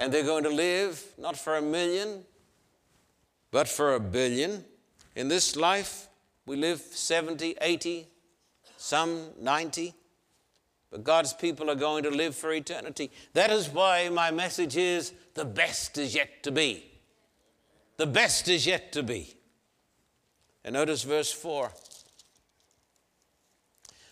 [0.00, 2.24] And they're going to live not for a million,
[3.52, 4.64] but for a billion.
[5.14, 6.08] In this life,
[6.46, 8.08] we live 70, 80,
[8.80, 9.94] some 90.
[10.90, 13.10] But God's people are going to live for eternity.
[13.34, 16.84] That is why my message is the best is yet to be.
[17.98, 19.34] The best is yet to be.
[20.64, 21.70] And notice verse 4.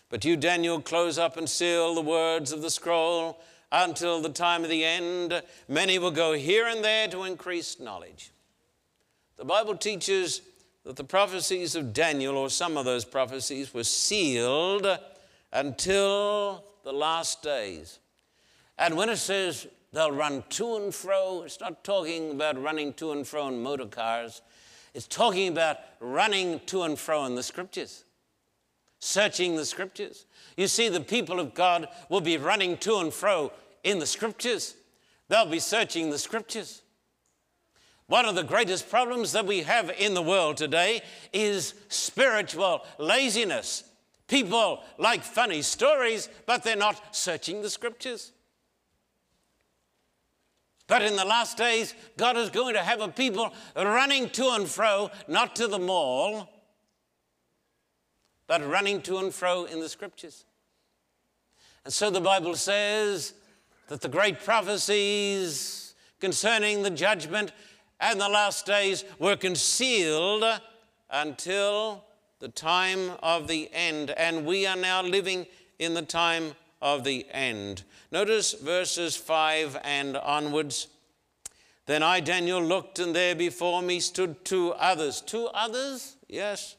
[0.09, 4.63] But you, Daniel, close up and seal the words of the scroll until the time
[4.63, 5.41] of the end.
[5.67, 8.31] Many will go here and there to increase knowledge.
[9.37, 10.41] The Bible teaches
[10.83, 14.87] that the prophecies of Daniel, or some of those prophecies, were sealed
[15.51, 17.99] until the last days.
[18.77, 23.11] And when it says they'll run to and fro, it's not talking about running to
[23.11, 24.41] and fro in motor cars,
[24.93, 28.05] it's talking about running to and fro in the scriptures,
[28.99, 30.25] searching the scriptures.
[30.57, 33.51] You see, the people of God will be running to and fro
[33.83, 34.75] in the scriptures,
[35.27, 36.81] they'll be searching the scriptures.
[38.09, 43.83] One of the greatest problems that we have in the world today is spiritual laziness.
[44.27, 48.31] People like funny stories, but they're not searching the scriptures.
[50.87, 54.67] But in the last days, God is going to have a people running to and
[54.67, 56.49] fro, not to the mall,
[58.47, 60.45] but running to and fro in the scriptures.
[61.85, 63.35] And so the Bible says
[63.87, 67.51] that the great prophecies concerning the judgment
[67.99, 70.43] and the last days were concealed
[71.09, 72.03] until
[72.39, 74.11] the time of the end.
[74.11, 75.45] And we are now living
[75.77, 77.83] in the time of the end.
[78.11, 80.87] Notice verses 5 and onwards.
[81.85, 85.21] Then I, Daniel, looked, and there before me stood two others.
[85.21, 86.15] Two others?
[86.27, 86.75] Yes.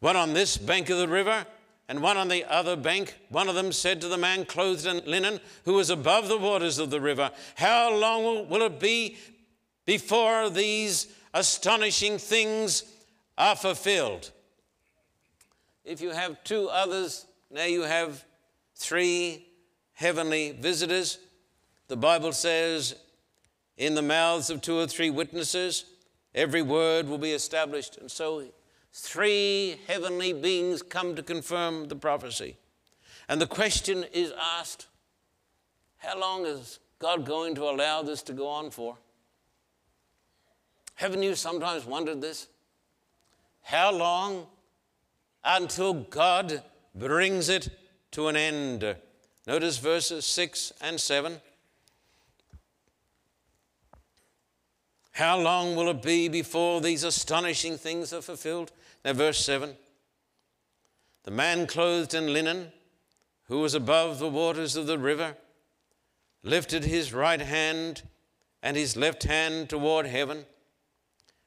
[0.00, 1.46] One on this bank of the river,
[1.88, 3.16] and one on the other bank.
[3.28, 6.78] One of them said to the man clothed in linen, who was above the waters
[6.78, 9.16] of the river, How long will it be
[9.86, 12.84] before these astonishing things
[13.38, 14.30] are fulfilled.
[15.84, 18.24] If you have two others, now you have
[18.74, 19.46] three
[19.92, 21.18] heavenly visitors.
[21.88, 22.96] The Bible says,
[23.76, 25.84] in the mouths of two or three witnesses,
[26.34, 27.98] every word will be established.
[27.98, 28.44] And so,
[28.92, 32.56] three heavenly beings come to confirm the prophecy.
[33.28, 34.86] And the question is asked
[35.98, 38.96] how long is God going to allow this to go on for?
[40.96, 42.48] Haven't you sometimes wondered this?
[43.62, 44.46] How long
[45.44, 46.62] until God
[46.94, 47.68] brings it
[48.12, 48.96] to an end?
[49.46, 51.40] Notice verses 6 and 7.
[55.12, 58.72] How long will it be before these astonishing things are fulfilled?
[59.04, 59.76] Now, verse 7
[61.24, 62.72] The man clothed in linen,
[63.48, 65.36] who was above the waters of the river,
[66.42, 68.02] lifted his right hand
[68.62, 70.44] and his left hand toward heaven.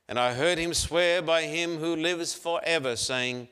[0.10, 3.48] And I heard him swear by him who lives forever, saying,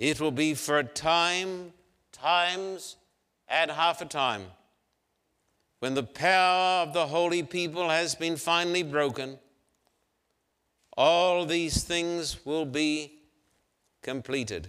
[0.00, 1.72] It will be for a time,
[2.10, 2.96] times,
[3.46, 4.46] and half a time
[5.84, 9.38] when the power of the holy people has been finally broken,
[10.96, 13.12] all these things will be
[14.00, 14.68] completed.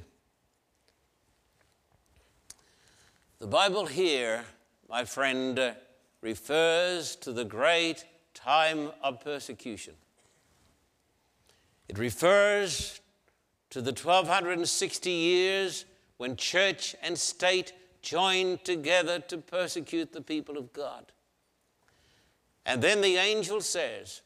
[3.39, 4.43] The Bible here,
[4.89, 5.77] my friend,
[6.19, 8.03] refers to the great
[8.33, 9.93] time of persecution.
[11.87, 13.01] It refers
[13.69, 15.85] to the 1260 years
[16.17, 21.11] when church and state joined together to persecute the people of God.
[22.65, 24.21] And then the angel says,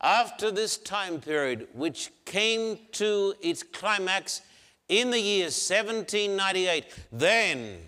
[0.00, 4.42] after this time period, which came to its climax
[4.88, 7.78] in the year 1798, then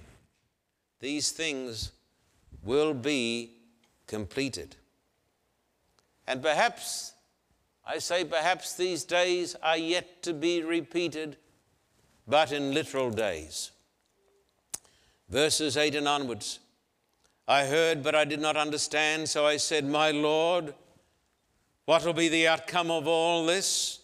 [1.01, 1.93] these things
[2.65, 3.53] will be
[4.07, 4.77] completed.
[6.27, 7.13] And perhaps,
[7.89, 11.39] I say perhaps these days are yet to be repeated,
[12.27, 13.73] but in literal days
[15.29, 16.61] verses 8 and onwards.
[17.47, 20.75] I heard, but I did not understand, so I said, My Lord,
[21.85, 24.01] what will be the outcome of all this?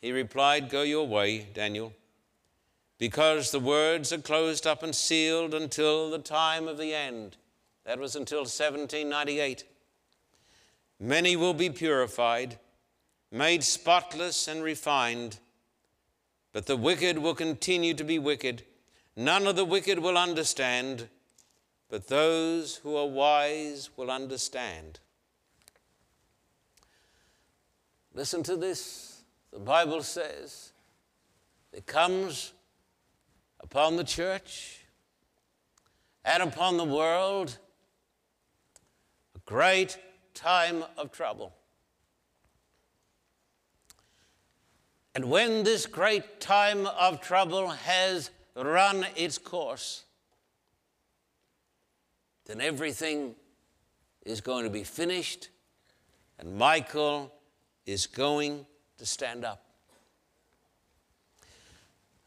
[0.00, 1.92] He replied, Go your way, Daniel,
[2.98, 7.36] because the words are closed up and sealed until the time of the end.
[7.84, 9.64] That was until 1798.
[10.98, 12.58] Many will be purified,
[13.30, 15.38] made spotless and refined,
[16.52, 18.64] but the wicked will continue to be wicked
[19.16, 21.08] None of the wicked will understand,
[21.88, 25.00] but those who are wise will understand.
[28.14, 29.22] Listen to this.
[29.52, 30.72] The Bible says
[31.72, 32.52] it comes
[33.60, 34.86] upon the church
[36.24, 37.58] and upon the world
[39.34, 39.98] a great
[40.34, 41.52] time of trouble.
[45.14, 50.04] And when this great time of trouble has run its course,
[52.46, 53.34] then everything
[54.24, 55.48] is going to be finished
[56.38, 57.32] and Michael
[57.86, 58.66] is going
[58.98, 59.64] to stand up.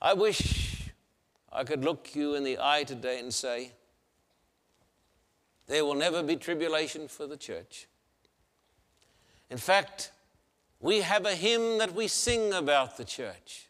[0.01, 0.89] I wish
[1.51, 3.71] I could look you in the eye today and say,
[5.67, 7.87] there will never be tribulation for the church.
[9.49, 10.11] In fact,
[10.83, 13.69] we have a hymn that we sing about the church.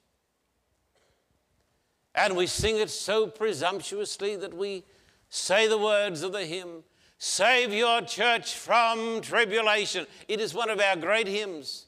[2.15, 4.83] And we sing it so presumptuously that we
[5.29, 6.83] say the words of the hymn
[7.19, 10.05] Save your church from tribulation.
[10.27, 11.85] It is one of our great hymns.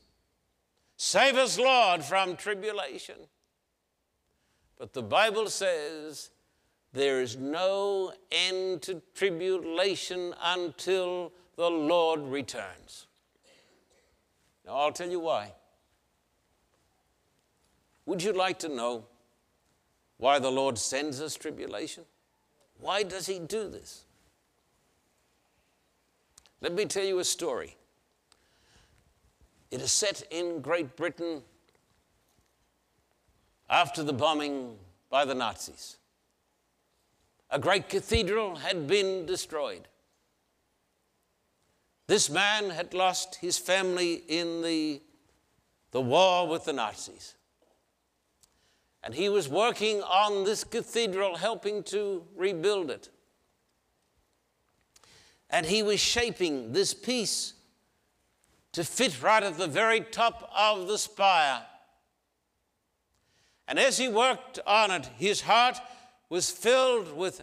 [0.96, 3.16] Save us, Lord, from tribulation.
[4.78, 6.30] But the Bible says
[6.94, 13.05] there is no end to tribulation until the Lord returns.
[14.66, 15.54] Now, I'll tell you why.
[18.06, 19.06] Would you like to know
[20.18, 22.04] why the Lord sends us tribulation?
[22.80, 24.06] Why does He do this?
[26.62, 27.76] Let me tell you a story.
[29.72, 31.42] It is set in Great Britain
[33.70, 34.78] after the bombing
[35.10, 35.98] by the Nazis.
[37.50, 39.88] A great cathedral had been destroyed.
[42.08, 45.02] This man had lost his family in the,
[45.92, 47.36] the war with the Nazis.
[49.04, 53.10] And he was working on this cathedral, helping to rebuild it.
[55.50, 57.54] And he was shaping this piece
[58.74, 61.62] to fit right at the very top of the spire.
[63.68, 65.80] And as he worked on it, his heart
[66.30, 67.42] was filled with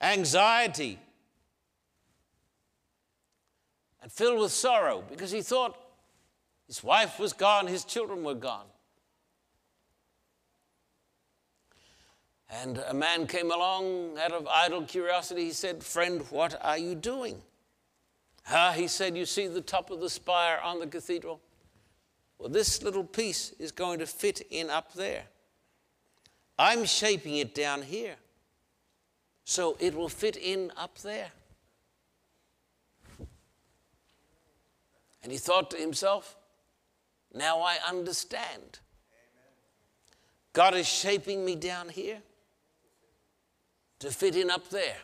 [0.00, 0.98] anxiety
[4.06, 5.76] and filled with sorrow because he thought
[6.68, 8.66] his wife was gone, his children were gone.
[12.48, 15.46] And a man came along out of idle curiosity.
[15.46, 17.42] He said, Friend, what are you doing?
[18.48, 21.40] Ah, he said, You see the top of the spire on the cathedral?
[22.38, 25.24] Well, this little piece is going to fit in up there.
[26.60, 28.14] I'm shaping it down here.
[29.42, 31.32] So it will fit in up there.
[35.26, 36.36] And he thought to himself,
[37.34, 38.78] Now I understand.
[40.52, 42.18] God is shaping me down here
[43.98, 44.98] to fit in up there.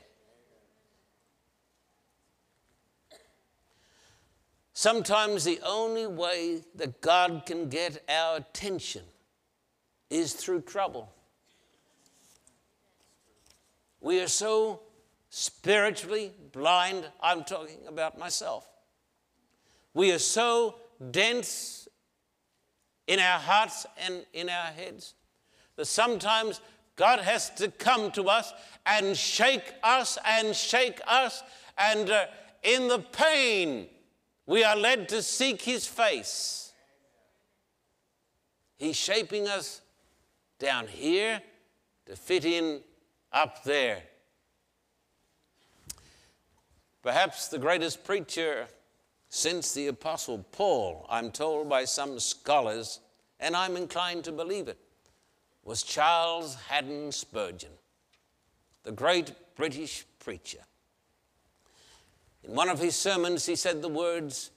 [4.73, 9.03] Sometimes the only way that God can get our attention
[10.09, 11.13] is through trouble.
[14.01, 14.83] We are so
[15.31, 18.69] spiritually blind, I'm talking about myself.
[19.95, 20.77] We are so
[21.11, 21.89] dense
[23.07, 25.15] in our hearts and in our heads
[25.77, 26.61] that sometimes
[26.97, 28.53] God has to come to us
[28.87, 31.43] and shake us and shake us,
[31.79, 32.27] and uh,
[32.63, 33.89] in the pain,
[34.47, 36.73] we are led to seek His face.
[38.77, 39.81] He's shaping us
[40.59, 41.41] down here
[42.07, 42.81] to fit in
[43.33, 44.03] up there.
[47.03, 48.67] Perhaps the greatest preacher
[49.35, 53.01] since the Apostle Paul, I'm told by some scholars,
[53.41, 54.77] and I'm inclined to believe it,
[55.65, 57.71] was Charles Haddon Spurgeon,
[58.83, 60.59] the great British preacher.
[62.45, 64.51] In one of his sermons, he said the words,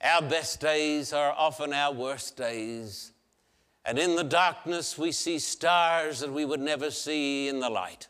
[0.00, 3.10] Our best days are often our worst days,
[3.84, 8.06] and in the darkness we see stars that we would never see in the light.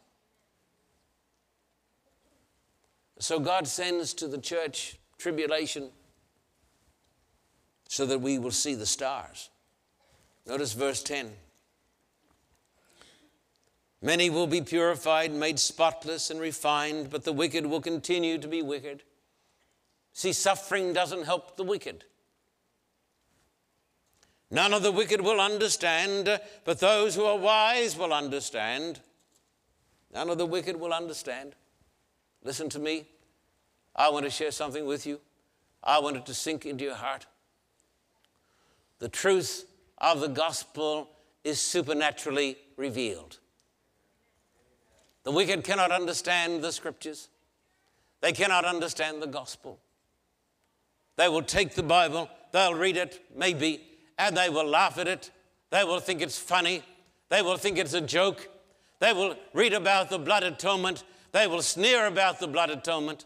[3.18, 5.90] So God sends to the church tribulation
[7.88, 9.50] so that we will see the stars.
[10.46, 11.30] Notice verse 10.
[14.02, 18.60] Many will be purified, made spotless, and refined, but the wicked will continue to be
[18.60, 19.02] wicked.
[20.12, 22.04] See, suffering doesn't help the wicked.
[24.50, 29.00] None of the wicked will understand, but those who are wise will understand.
[30.12, 31.54] None of the wicked will understand.
[32.42, 33.06] Listen to me.
[33.94, 35.20] I want to share something with you.
[35.82, 37.26] I want it to sink into your heart.
[38.98, 39.66] The truth
[39.98, 41.10] of the gospel
[41.42, 43.38] is supernaturally revealed.
[45.24, 47.28] The wicked cannot understand the scriptures,
[48.20, 49.78] they cannot understand the gospel.
[51.16, 53.82] They will take the Bible, they'll read it, maybe,
[54.18, 55.30] and they will laugh at it.
[55.70, 56.82] They will think it's funny.
[57.28, 58.48] They will think it's a joke.
[59.00, 61.04] They will read about the blood atonement.
[61.32, 63.24] They will sneer about the blood atonement.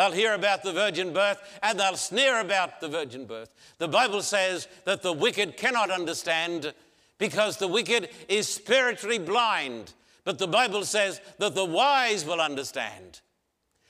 [0.00, 3.52] They'll hear about the virgin birth and they'll sneer about the virgin birth.
[3.76, 6.72] The Bible says that the wicked cannot understand
[7.18, 9.92] because the wicked is spiritually blind.
[10.24, 13.20] But the Bible says that the wise will understand.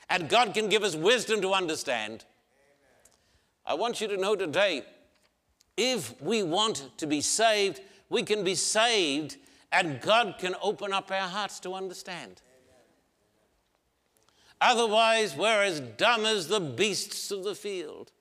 [0.09, 2.25] And God can give us wisdom to understand.
[3.65, 4.83] I want you to know today
[5.77, 9.37] if we want to be saved, we can be saved
[9.71, 12.43] and God can open up our hearts to understand.
[14.61, 18.13] Otherwise, we're as dumb as the beasts of the field.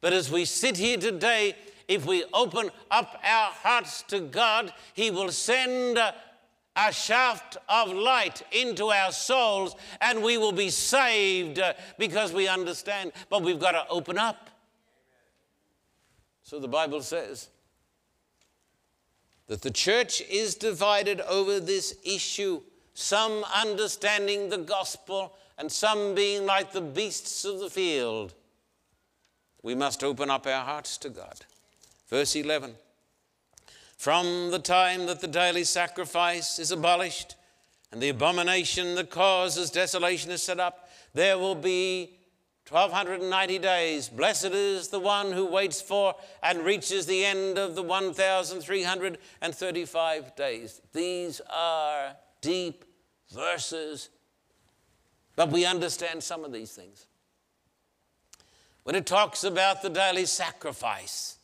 [0.00, 1.54] But as we sit here today,
[1.88, 6.14] if we open up our hearts to God, He will send a,
[6.92, 13.12] shaft of light into our souls and we will be saved uh, because we understand.
[13.28, 14.48] But we've got to open up.
[16.42, 17.50] So the Bible says
[19.48, 22.62] that the church is divided over this issue
[23.00, 28.34] some understanding the gospel, and some being like the beasts of the field.
[29.62, 31.40] We must open up our hearts to God.
[32.08, 32.74] Verse 11
[33.96, 37.36] From the time that the daily sacrifice is abolished,
[37.92, 42.18] and the abomination that causes desolation is set up, there will be
[42.68, 44.08] 1290 days.
[44.08, 50.80] Blessed is the one who waits for and reaches the end of the 1335 days.
[50.92, 52.84] These are deep
[53.30, 54.10] verses,
[55.36, 57.06] but we understand some of these things.
[58.82, 61.36] When it talks about the daily sacrifice,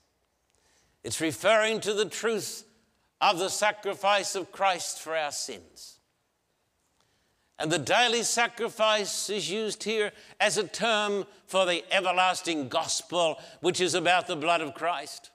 [1.04, 2.64] it's referring to the truth
[3.20, 5.98] of the sacrifice of Christ for our sins.
[7.58, 13.80] And the daily sacrifice is used here as a term for the everlasting gospel, which
[13.80, 15.30] is about the blood of Christ.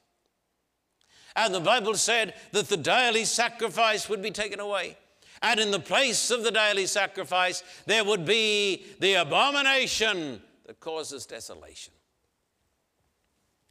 [1.35, 4.97] And the Bible said that the daily sacrifice would be taken away.
[5.41, 11.25] And in the place of the daily sacrifice, there would be the abomination that causes
[11.25, 11.93] desolation.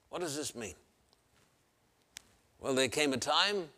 [0.08, 0.74] What does this mean?
[2.58, 3.68] Well, there came a time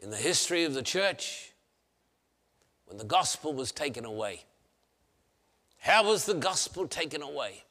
[0.00, 1.52] in the history of the church
[2.86, 4.44] when the gospel was taken away.
[5.78, 7.64] How was the gospel taken away?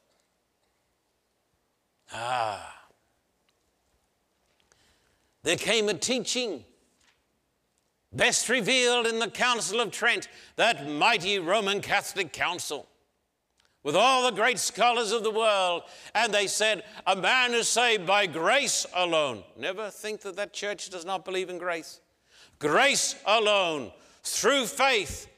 [2.12, 2.74] Ah.
[5.42, 6.64] There came a teaching
[8.12, 12.86] best revealed in the Council of Trent, that mighty Roman Catholic Council,
[13.82, 15.82] with all the great scholars of the world.
[16.14, 19.44] And they said, A man is saved by grace alone.
[19.56, 22.00] Never think that that church does not believe in grace.
[22.58, 23.92] Grace alone,
[24.24, 25.28] through faith,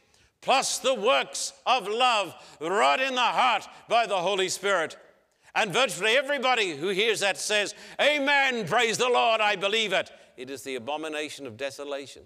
[0.41, 4.97] plus the works of love wrought in the heart by the Holy Spirit.
[5.55, 10.11] And virtually everybody who hears that says, Amen, praise the Lord, I believe it.
[10.37, 12.23] It is the abomination of desolation.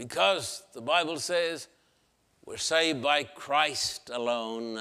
[0.00, 1.68] Because the Bible says
[2.46, 4.80] we're saved by Christ alone,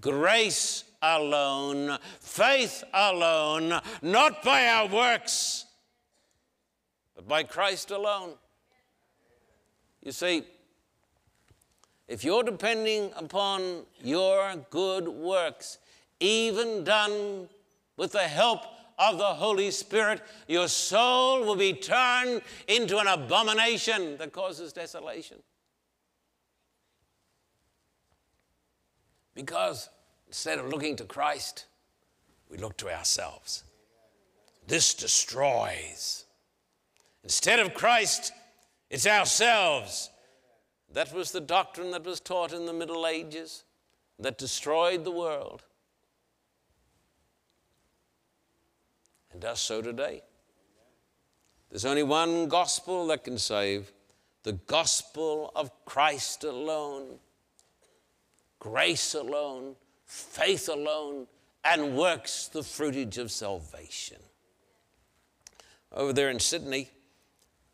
[0.00, 5.64] grace alone, faith alone, not by our works,
[7.16, 8.34] but by Christ alone.
[10.04, 10.44] You see,
[12.06, 15.78] if you're depending upon your good works,
[16.20, 17.48] even done
[17.96, 18.62] with the help
[18.98, 25.38] of the Holy Spirit, your soul will be turned into an abomination that causes desolation.
[29.34, 29.90] Because
[30.26, 31.66] instead of looking to Christ,
[32.50, 33.64] we look to ourselves.
[34.66, 36.24] This destroys.
[37.22, 38.32] Instead of Christ,
[38.88, 40.10] it's ourselves.
[40.92, 43.64] That was the doctrine that was taught in the Middle Ages
[44.18, 45.64] that destroyed the world.
[49.36, 50.22] And does so today.
[51.68, 53.92] There's only one gospel that can save
[54.44, 57.18] the gospel of Christ alone,
[58.58, 59.76] grace alone,
[60.06, 61.26] faith alone,
[61.62, 64.16] and works the fruitage of salvation.
[65.92, 66.88] Over there in Sydney,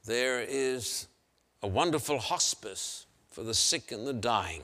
[0.04, 1.06] there is
[1.62, 4.62] a wonderful hospice for the sick and the dying.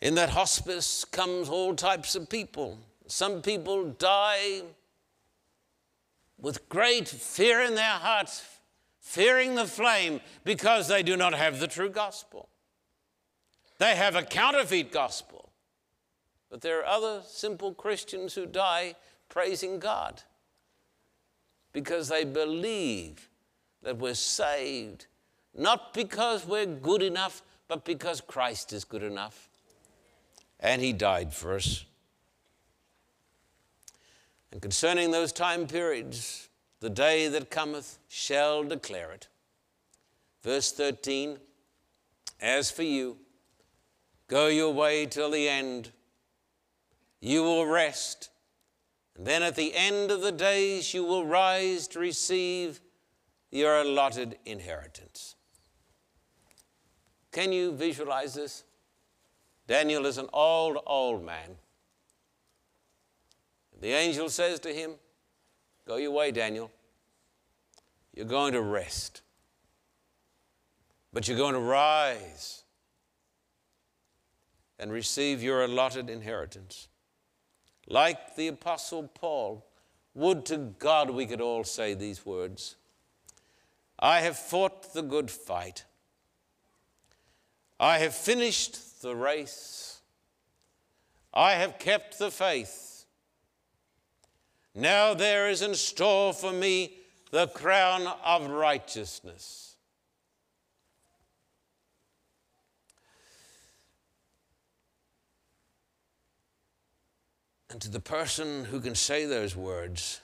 [0.00, 2.80] In that hospice comes all types of people.
[3.06, 4.62] Some people die
[6.38, 8.44] with great fear in their hearts,
[9.00, 12.48] fearing the flame because they do not have the true gospel.
[13.78, 15.50] They have a counterfeit gospel.
[16.50, 18.94] But there are other simple Christians who die
[19.28, 20.22] praising God
[21.72, 23.28] because they believe
[23.82, 25.06] that we're saved,
[25.52, 29.48] not because we're good enough, but because Christ is good enough.
[30.60, 31.84] And He died for us.
[34.54, 36.48] And concerning those time periods,
[36.78, 39.26] the day that cometh shall declare it.
[40.44, 41.38] Verse 13
[42.40, 43.16] As for you,
[44.28, 45.90] go your way till the end.
[47.20, 48.30] You will rest.
[49.16, 52.80] And then at the end of the days, you will rise to receive
[53.50, 55.34] your allotted inheritance.
[57.32, 58.62] Can you visualize this?
[59.66, 61.56] Daniel is an old, old man.
[63.84, 64.92] The angel says to him,
[65.86, 66.70] Go your way, Daniel.
[68.14, 69.20] You're going to rest,
[71.12, 72.62] but you're going to rise
[74.78, 76.88] and receive your allotted inheritance.
[77.86, 79.66] Like the Apostle Paul,
[80.14, 82.76] would to God we could all say these words.
[83.98, 85.84] I have fought the good fight.
[87.78, 90.00] I have finished the race.
[91.34, 92.93] I have kept the faith.
[94.74, 96.96] Now there is in store for me
[97.30, 99.76] the crown of righteousness.
[107.70, 110.20] And to the person who can say those words,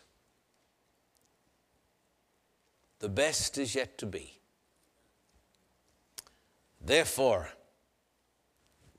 [3.01, 4.39] the best is yet to be.
[6.81, 7.51] Therefore,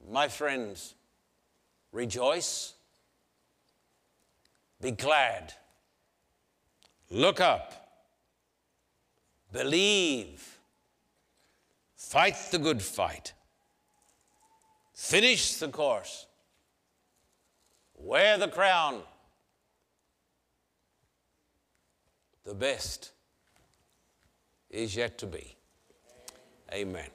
[0.09, 0.95] my friends,
[1.91, 2.73] rejoice,
[4.81, 5.53] be glad,
[7.09, 8.03] look up,
[9.53, 10.59] believe,
[11.95, 13.33] fight the good fight,
[14.93, 16.25] finish the course,
[17.95, 19.01] wear the crown.
[22.43, 23.11] The best
[24.71, 25.55] is yet to be.
[26.73, 27.09] Amen.